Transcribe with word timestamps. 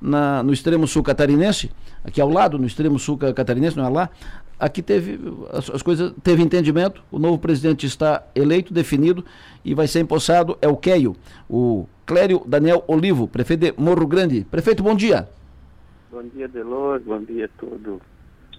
na, 0.00 0.42
no 0.42 0.52
extremo 0.52 0.86
sul 0.86 1.02
catarinense, 1.02 1.70
aqui 2.04 2.20
ao 2.20 2.28
lado, 2.28 2.58
no 2.58 2.66
extremo 2.66 2.98
sul 2.98 3.18
catarinense, 3.18 3.76
não 3.76 3.84
é 3.84 3.88
lá, 3.88 4.10
aqui 4.58 4.82
teve 4.82 5.18
as, 5.52 5.70
as, 5.70 5.82
coisas, 5.82 6.12
teve 6.22 6.42
entendimento, 6.42 7.02
o 7.10 7.18
novo 7.18 7.38
presidente 7.38 7.86
está 7.86 8.22
eleito, 8.34 8.72
definido 8.72 9.24
e 9.64 9.74
vai 9.74 9.86
ser 9.86 10.00
empossado, 10.00 10.56
é 10.62 10.68
o 10.68 10.76
Keio, 10.76 11.16
o 11.48 11.86
Clério 12.06 12.42
Daniel 12.46 12.84
Olivo, 12.86 13.28
prefeito 13.28 13.60
de 13.60 13.74
Morro 13.76 14.06
Grande. 14.06 14.46
Prefeito, 14.50 14.82
bom 14.82 14.94
dia. 14.94 15.28
Bom 16.10 16.22
dia, 16.34 16.48
Delor, 16.48 17.00
bom 17.00 17.22
dia 17.22 17.44
a 17.44 17.60
todos 17.60 18.00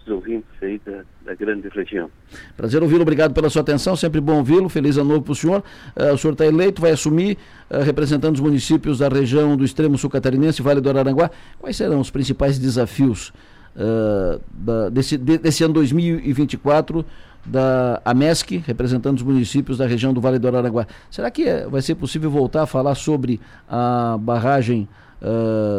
os 0.06 0.08
ouvintes 0.08 0.50
aí 0.62 0.80
da, 0.86 1.04
da 1.26 1.36
grande 1.36 1.68
região. 1.70 2.10
Prazer 2.56 2.82
ouvi-lo, 2.82 3.02
obrigado 3.02 3.34
pela 3.34 3.50
sua 3.50 3.62
atenção, 3.62 3.96
sempre 3.96 4.20
bom 4.20 4.38
ouvi-lo, 4.38 4.70
feliz 4.70 4.98
ano 4.98 5.10
novo 5.10 5.22
para 5.22 5.32
o 5.32 5.36
senhor. 5.36 5.64
Uh, 5.96 6.14
o 6.14 6.18
senhor 6.18 6.34
está 6.34 6.46
eleito, 6.46 6.82
vai 6.82 6.92
assumir, 6.92 7.38
uh, 7.70 7.84
representando 7.84 8.36
os 8.36 8.42
municípios 8.42 9.00
da 9.00 9.08
região 9.08 9.56
do 9.56 9.64
extremo 9.64 9.98
sul 9.98 10.10
catarinense, 10.10 10.62
Vale 10.62 10.82
do 10.82 10.90
Araranguá. 10.90 11.30
Quais 11.60 11.76
serão 11.76 12.00
os 12.00 12.10
principais 12.10 12.58
desafios 12.58 13.34
uh, 13.76 14.42
da, 14.52 14.90
desse, 14.90 15.18
de, 15.18 15.38
desse 15.38 15.64
ano 15.64 15.74
2024 15.76 17.06
da 17.44 18.02
AMESC, 18.06 18.64
representando 18.66 19.18
os 19.18 19.24
municípios 19.24 19.78
da 19.78 19.88
região 19.88 20.14
do 20.14 20.22
Vale 20.22 20.40
do 20.40 20.48
Araranguá? 20.48 20.88
Será 21.10 21.32
que 21.32 21.48
é, 21.48 21.68
vai 21.68 21.82
ser 21.82 21.96
possível 21.96 22.30
voltar 22.30 22.64
a 22.64 22.68
falar 22.68 22.96
sobre 22.96 23.40
a 23.68 24.18
barragem 24.20 24.88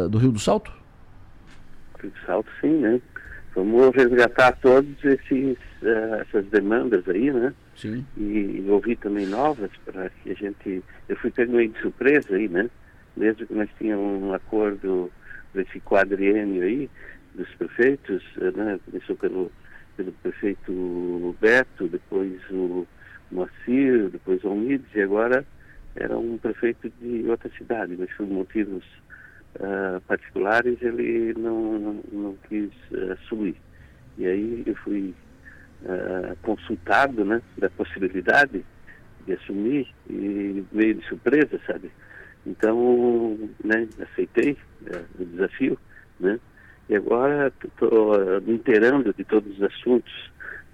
do 0.09 0.17
Rio 0.17 0.31
do 0.31 0.39
Salto? 0.39 0.71
Rio 2.01 2.11
do 2.11 2.25
Salto, 2.25 2.49
sim, 2.61 2.77
né? 2.77 3.01
Vamos 3.55 3.95
resgatar 3.95 4.53
todas 4.53 5.03
esses 5.03 5.57
uh, 5.81 6.21
essas 6.21 6.45
demandas 6.47 7.07
aí, 7.07 7.31
né? 7.31 7.53
Sim. 7.75 8.05
E, 8.17 8.63
e 8.65 8.65
ouvir 8.69 8.95
também 8.97 9.27
novas 9.27 9.69
para 9.85 10.09
que 10.09 10.31
a 10.31 10.33
gente. 10.33 10.83
Eu 11.07 11.15
fui 11.17 11.29
pego 11.31 11.53
meio 11.53 11.69
de 11.69 11.79
surpresa 11.79 12.35
aí, 12.35 12.47
né? 12.47 12.69
Mesmo 13.15 13.45
que 13.45 13.53
nós 13.53 13.69
tínhamos 13.77 14.23
um 14.23 14.33
acordo 14.33 15.11
desse 15.53 15.79
quadriênio 15.81 16.63
aí 16.63 16.89
dos 17.35 17.47
prefeitos, 17.55 18.23
eh, 18.41 18.51
né? 18.55 18.79
Começou 18.85 19.15
pelo, 19.15 19.51
pelo 19.95 20.11
prefeito 20.13 21.35
Beto, 21.39 21.87
depois 21.87 22.39
o 22.49 22.87
Moacir, 23.31 24.09
depois 24.09 24.43
o 24.43 24.49
Almides, 24.49 24.87
e 24.95 25.01
agora 25.01 25.45
era 25.95 26.17
um 26.17 26.37
prefeito 26.37 26.91
de 26.99 27.27
outra 27.29 27.49
cidade, 27.57 27.95
mas 27.97 28.11
por 28.13 28.25
motivos 28.25 28.83
uh, 29.59 30.01
particulares 30.01 30.81
ele 30.81 31.33
não, 31.37 31.79
não, 31.79 32.03
não 32.11 32.37
quis 32.47 32.71
uh, 32.91 33.13
assumir. 33.13 33.55
E 34.17 34.25
aí 34.25 34.63
eu 34.65 34.75
fui 34.75 35.13
uh, 35.83 36.35
consultado 36.41 37.25
né, 37.25 37.41
da 37.57 37.69
possibilidade 37.69 38.63
de 39.25 39.33
assumir 39.33 39.87
e 40.09 40.63
meio 40.71 40.95
de 40.95 41.05
surpresa, 41.07 41.59
sabe? 41.65 41.91
Então, 42.45 43.39
né, 43.63 43.87
aceitei 44.01 44.57
o 45.17 45.23
desafio, 45.23 45.79
né? 46.19 46.37
E 46.89 46.95
agora 46.95 47.53
estou 47.63 48.41
me 48.41 48.55
inteirando 48.55 49.13
de 49.13 49.23
todos 49.23 49.55
os 49.55 49.63
assuntos 49.63 50.11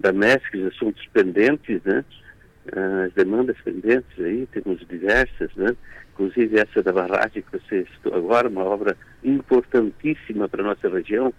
da 0.00 0.12
MESC, 0.12 0.56
os 0.56 0.74
assuntos 0.74 1.06
pendentes, 1.12 1.80
né? 1.84 2.04
As 2.72 3.12
demandas 3.14 3.56
pendentes 3.64 4.18
aí, 4.18 4.46
temos 4.52 4.80
diversas, 4.86 5.54
né? 5.56 5.76
inclusive 6.20 6.58
essa 6.58 6.82
da 6.82 6.92
barragem 6.92 7.42
que 7.42 7.58
você 7.58 7.86
citou 7.94 8.14
agora, 8.14 8.48
uma 8.48 8.64
obra 8.64 8.96
importantíssima 9.24 10.48
para 10.48 10.62
a 10.62 10.66
nossa 10.66 10.88
região, 10.88 11.32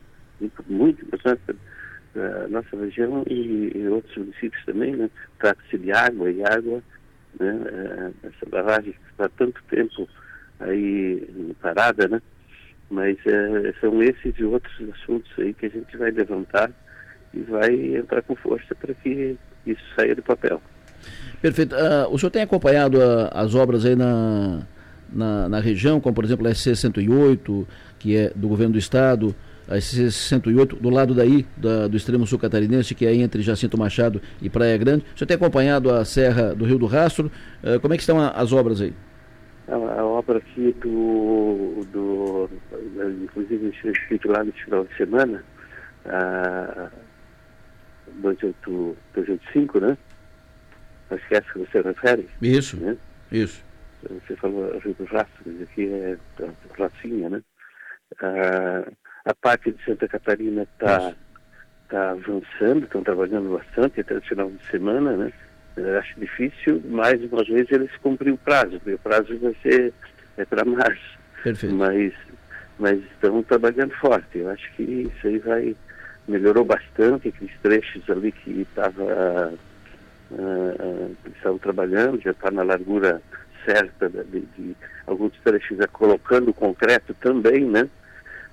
muito 0.68 1.06
importante 1.06 1.42
para 2.14 2.46
a 2.46 2.48
nossa 2.48 2.76
região 2.76 3.24
e, 3.30 3.72
e 3.76 3.88
outros 3.88 4.18
municípios 4.18 4.66
também, 4.66 4.96
né? 4.96 5.09
Trata-se 5.38 5.78
de 5.78 5.92
água 5.92 6.32
e 6.32 6.44
água, 6.44 6.82
né? 7.40 7.62
Eh, 7.66 8.28
essa 8.28 8.50
barragem 8.50 8.94
que 8.94 9.12
está 9.12 9.26
há 9.26 9.30
tanto 9.30 9.62
tempo 9.70 10.09
aí 10.59 11.54
parada, 11.62 12.08
né? 12.08 12.22
Mas 12.90 13.18
é, 13.26 13.74
são 13.80 14.02
esses 14.02 14.38
e 14.38 14.44
outros 14.44 14.76
assuntos 14.96 15.32
aí 15.38 15.54
que 15.54 15.68
a 15.68 15.70
gente 15.70 15.96
vai 15.96 16.12
levantar 16.12 16.72
e 17.34 17.40
vai 17.42 17.74
entrar 17.96 18.22
com 18.24 18.36
força 18.36 18.76
para 18.76 18.94
que 18.96 19.38
isso 19.66 19.84
saia 19.96 20.16
do 20.16 20.24
papel. 20.24 20.62
Perfeito. 21.41 21.75
Uh, 21.75 22.13
o 22.13 22.19
senhor 22.19 22.29
tem 22.29 22.44
acompanhado 22.44 23.00
uh, 23.00 23.29
as 23.31 23.56
obras 23.56 23.84
aí 23.84 23.96
na, 23.96 24.62
na, 25.12 25.50
na, 25.50 25.59
região, 25.59 26.00
como 26.00 26.13
por 26.13 26.24
exemplo 26.24 26.47
a 26.47 26.52
SC-108, 26.52 27.66
que 27.97 28.16
é 28.16 28.31
do 28.35 28.47
governo 28.47 28.74
do 28.74 28.79
estado, 28.79 29.35
a 29.68 29.78
SC-108 29.78 30.80
do 30.80 30.90
lado 30.90 31.16
daí, 31.16 31.46
da, 31.57 31.88
do 31.88 31.97
extremo 31.97 32.28
sul 32.28 32.38
catarinense, 32.38 32.94
que 32.94 33.07
é 33.07 33.16
entre 33.16 33.41
Jacinto 33.41 33.75
Machado 33.75 34.22
e 34.40 34.50
Praia 34.51 34.78
Grande. 34.78 35.03
O 35.16 35.18
senhor 35.18 35.28
tem 35.28 35.35
acompanhado 35.35 35.91
a 35.91 36.06
Serra 36.06 36.53
do 36.53 36.63
Rio 36.63 36.78
do 36.78 36.85
Rastro. 36.85 37.31
Uh, 37.63 37.80
como 37.80 37.96
é 37.96 37.97
que 37.97 38.03
estão 38.03 38.19
a, 38.19 38.30
as 38.30 38.53
obras 38.53 38.80
aí? 38.80 38.94
A, 39.68 39.74
a, 39.75 40.06
obra 40.06 40.38
aqui 40.38 40.75
do, 40.80 41.85
do 41.91 42.50
inclusive 43.24 43.74
eu 43.84 44.31
lá 44.31 44.44
no 44.44 44.51
final 44.51 44.84
de 44.84 44.96
semana, 44.96 45.44
a 46.06 46.90
285, 48.22 49.80
né? 49.80 49.97
Que 51.18 51.36
é 51.36 51.38
essa 51.38 51.52
que 51.52 51.60
você 51.60 51.82
refere. 51.82 52.28
Isso, 52.42 52.78
né? 52.78 52.98
isso. 53.32 53.64
Você 54.04 54.36
falou 54.36 54.80
Rio 54.80 54.96
do 54.96 55.06
Rastro, 55.06 55.44
mas 55.46 55.62
aqui 55.62 55.88
é 55.88 56.18
Racinha, 56.78 57.30
né? 57.30 57.42
Ah, 58.22 58.92
a 59.26 59.34
parte 59.36 59.72
de 59.72 59.84
Santa 59.84 60.08
Catarina 60.08 60.64
está 60.64 61.14
tá 61.90 62.12
avançando, 62.12 62.86
estão 62.86 63.04
trabalhando 63.04 63.56
bastante 63.56 64.02
até 64.02 64.18
o 64.18 64.22
final 64.22 64.50
de 64.50 64.66
semana, 64.72 65.16
né? 65.16 65.34
Eu 65.78 66.00
acho 66.00 66.20
difícil, 66.20 66.82
mais 66.86 67.22
uma 67.24 67.44
vez 67.44 67.70
eles 67.72 67.96
cumpriram 67.98 68.36
o 68.36 68.40
prazo, 68.40 68.80
porque 68.80 68.94
o 68.94 69.00
prazo 69.00 69.38
vai 69.40 69.56
ser 69.62 69.94
é 70.38 70.46
para 70.46 70.66
março. 70.66 71.20
Perfeito. 71.44 71.76
Mas, 71.76 72.14
mas 72.80 73.00
estão 73.04 73.44
trabalhando 73.44 73.94
forte. 73.96 74.40
Eu 74.40 74.50
acho 74.50 74.72
que 74.74 74.84
isso 74.84 75.28
aí 75.28 75.38
vai 75.40 75.76
melhorou 76.28 76.64
bastante 76.64 77.30
aqueles 77.30 77.54
trechos 77.62 78.10
ali 78.10 78.32
que 78.32 78.62
estava 78.62 79.54
uh, 80.31 81.16
estavam 81.36 81.58
trabalhando, 81.58 82.22
já 82.22 82.31
está 82.31 82.52
na 82.52 82.64
largura 82.64 83.22
certa 83.66 84.09
de, 84.09 84.42
de, 84.42 84.75
alguns 85.06 85.34
trechos 85.44 85.78
já 85.78 85.88
colocando 85.88 86.53
concreto 86.53 87.14
também, 87.16 87.66
né? 87.66 87.90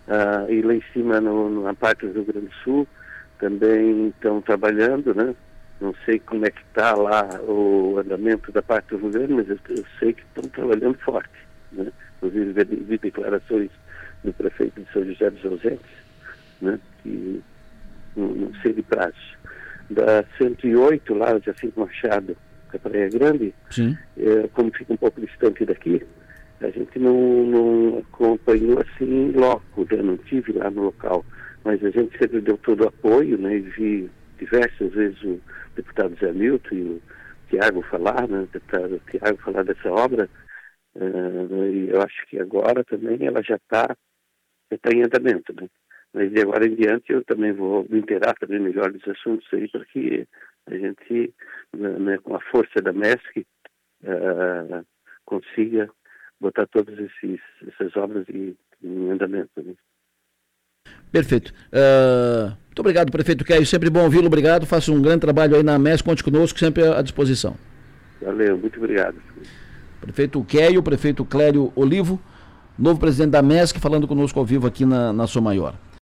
Uh, 0.06 0.50
e 0.50 0.62
lá 0.62 0.74
em 0.74 0.82
cima 0.92 1.20
no, 1.20 1.62
na 1.62 1.74
parte 1.74 2.06
do 2.06 2.12
Rio 2.12 2.24
Grande 2.24 2.46
do 2.46 2.54
Sul 2.64 2.88
também 3.38 4.08
estão 4.08 4.40
trabalhando, 4.40 5.14
né? 5.14 5.34
Não 5.80 5.94
sei 6.04 6.18
como 6.18 6.44
é 6.44 6.50
que 6.50 6.60
está 6.62 6.94
lá 6.94 7.28
o 7.42 7.98
andamento 7.98 8.50
da 8.50 8.62
parte 8.62 8.96
do 8.96 9.10
Grande, 9.10 9.32
mas 9.32 9.48
eu, 9.48 9.58
eu 9.68 9.84
sei 9.98 10.12
que 10.12 10.22
estão 10.22 10.48
trabalhando 10.50 10.98
forte, 10.98 11.30
né? 11.72 11.92
Inclusive 12.16 12.64
vi 12.64 12.98
declarações 12.98 13.70
do 14.24 14.32
prefeito 14.32 14.80
de 14.80 14.92
São 14.92 15.04
José 15.04 15.30
dos 15.30 15.44
Ausentes, 15.44 15.90
né? 16.60 16.80
Que 17.02 17.42
não, 18.16 18.28
não 18.28 18.54
sei 18.62 18.72
de 18.72 18.82
prazo 18.82 19.38
da 19.90 20.24
108 20.36 21.14
lá, 21.14 21.38
Jacinto 21.38 21.80
Machado, 21.80 22.36
que 22.70 22.76
é 22.76 22.78
Praia 22.78 23.08
Grande, 23.08 23.54
é, 24.16 24.48
como 24.48 24.70
fica 24.72 24.92
um 24.92 24.96
pouco 24.96 25.20
distante 25.20 25.64
daqui, 25.64 26.02
a 26.60 26.70
gente 26.70 26.98
não, 26.98 27.46
não 27.46 27.98
acompanhou 27.98 28.80
assim 28.80 29.30
loco, 29.32 29.86
né? 29.90 30.02
não 30.02 30.16
tive 30.16 30.52
lá 30.52 30.70
no 30.70 30.84
local, 30.84 31.24
mas 31.64 31.82
a 31.84 31.90
gente 31.90 32.16
sempre 32.18 32.40
deu 32.40 32.58
todo 32.58 32.84
o 32.84 32.88
apoio, 32.88 33.38
né? 33.38 33.56
E 33.56 33.60
vi 33.60 34.10
diversas 34.38 34.92
vezes 34.92 35.22
o 35.22 35.40
deputado 35.76 36.16
Zé 36.18 36.32
Milton 36.32 36.74
e 36.74 36.82
o 36.82 37.02
Tiago 37.48 37.82
falar, 37.82 38.26
né? 38.28 38.40
O 38.40 38.46
deputado 38.46 39.00
Tiago 39.10 39.38
falar 39.38 39.62
dessa 39.62 39.90
obra, 39.90 40.28
uh, 40.96 41.64
e 41.64 41.90
eu 41.90 42.02
acho 42.02 42.26
que 42.26 42.40
agora 42.40 42.82
também 42.84 43.24
ela 43.24 43.42
já 43.42 43.56
está 43.56 43.96
tá 44.82 44.90
em 44.92 45.02
andamento, 45.02 45.54
né? 45.54 45.68
Mas 46.12 46.32
de 46.32 46.40
agora 46.40 46.66
em 46.66 46.74
diante 46.74 47.12
eu 47.12 47.24
também 47.24 47.52
vou 47.52 47.86
me 47.88 47.98
inteirar 47.98 48.34
também 48.34 48.58
melhor 48.58 48.90
dos 48.90 49.06
assuntos 49.06 49.46
aí 49.52 49.68
para 49.68 49.84
que 49.84 50.26
a 50.66 50.74
gente, 50.74 51.34
né, 51.76 52.18
com 52.18 52.34
a 52.34 52.40
força 52.40 52.80
da 52.82 52.92
MESC, 52.92 53.46
uh, 54.04 54.84
consiga 55.24 55.88
botar 56.40 56.66
todas 56.66 56.98
essas 56.98 57.96
obras 57.96 58.26
em, 58.28 58.56
em 58.82 59.10
andamento. 59.10 59.50
Né? 59.62 59.74
Perfeito. 61.10 61.52
Uh, 61.72 62.54
muito 62.66 62.80
obrigado, 62.80 63.10
prefeito 63.10 63.44
Caio. 63.44 63.66
Sempre 63.66 63.90
bom 63.90 64.04
ouvi-lo. 64.04 64.26
Obrigado. 64.26 64.66
Faça 64.66 64.92
um 64.92 65.00
grande 65.00 65.20
trabalho 65.20 65.56
aí 65.56 65.62
na 65.62 65.78
MES. 65.78 66.02
Conte 66.02 66.22
conosco, 66.22 66.58
sempre 66.58 66.86
à 66.86 67.02
disposição. 67.02 67.56
Valeu, 68.20 68.58
muito 68.58 68.78
obrigado. 68.78 69.16
Prefeito 70.00 70.44
Caio, 70.44 70.82
prefeito 70.82 71.24
Clério 71.24 71.72
Olivo, 71.74 72.20
novo 72.78 73.00
presidente 73.00 73.32
da 73.32 73.42
MESC, 73.42 73.80
falando 73.80 74.06
conosco 74.06 74.38
ao 74.38 74.44
vivo 74.44 74.66
aqui 74.66 74.84
na, 74.84 75.12
na 75.12 75.26
Sua 75.26 75.42
Maior. 75.42 75.74